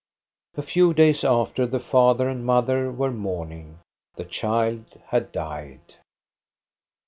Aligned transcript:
A 0.57 0.63
few 0.63 0.95
days 0.95 1.23
after 1.23 1.67
the 1.67 1.79
father 1.79 2.27
and 2.27 2.43
mother 2.43 2.91
were 2.91 3.11
mourn 3.11 3.51
ing. 3.51 3.79
The 4.15 4.25
child 4.25 4.99
had 5.09 5.31
died. 5.31 5.97